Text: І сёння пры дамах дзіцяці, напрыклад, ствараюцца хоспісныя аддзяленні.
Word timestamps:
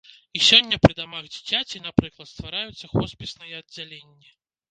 І 0.37 0.39
сёння 0.43 0.77
пры 0.83 0.93
дамах 0.99 1.25
дзіцяці, 1.35 1.81
напрыклад, 1.87 2.29
ствараюцца 2.31 2.89
хоспісныя 2.93 3.61
аддзяленні. 3.65 4.35